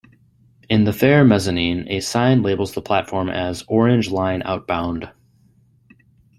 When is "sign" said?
1.99-2.41